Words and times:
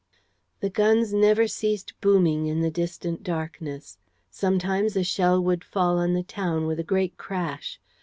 The 0.61 0.71
guns 0.71 1.13
never 1.13 1.47
ceased 1.47 1.93
booming 2.01 2.47
in 2.47 2.61
the 2.61 2.71
distant 2.71 3.21
darkness. 3.21 3.99
Sometimes 4.31 4.95
a 4.95 5.03
shell 5.03 5.39
would 5.43 5.63
fall 5.63 5.99
on 5.99 6.13
the 6.15 6.23
town 6.23 6.65
with 6.65 6.79
a 6.79 6.83
great 6.83 7.17
crash. 7.17 7.79